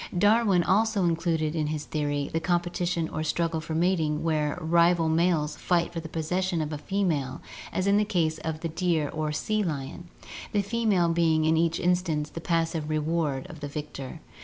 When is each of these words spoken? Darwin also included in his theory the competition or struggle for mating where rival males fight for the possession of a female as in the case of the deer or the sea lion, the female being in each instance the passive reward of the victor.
Darwin 0.17 0.63
also 0.63 1.03
included 1.05 1.55
in 1.55 1.67
his 1.67 1.85
theory 1.85 2.27
the 2.33 2.39
competition 2.39 3.07
or 3.09 3.23
struggle 3.23 3.61
for 3.61 3.75
mating 3.75 4.23
where 4.23 4.57
rival 4.59 5.07
males 5.07 5.55
fight 5.55 5.93
for 5.93 5.99
the 5.99 6.09
possession 6.09 6.59
of 6.59 6.73
a 6.73 6.77
female 6.79 7.39
as 7.71 7.85
in 7.85 7.97
the 7.97 8.03
case 8.03 8.39
of 8.39 8.61
the 8.61 8.67
deer 8.69 9.09
or 9.09 9.27
the 9.27 9.33
sea 9.35 9.61
lion, 9.61 10.05
the 10.53 10.63
female 10.63 11.09
being 11.09 11.45
in 11.45 11.55
each 11.55 11.79
instance 11.79 12.31
the 12.31 12.41
passive 12.41 12.89
reward 12.89 13.45
of 13.47 13.59
the 13.59 13.67
victor. 13.67 14.21